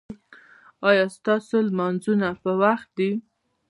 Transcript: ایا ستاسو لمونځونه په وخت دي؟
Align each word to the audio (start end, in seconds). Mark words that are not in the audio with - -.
ایا 0.89 1.05
ستاسو 1.17 1.55
لمونځونه 1.67 2.27
په 2.41 2.51
وخت 2.61 2.89
دي؟ 2.97 3.11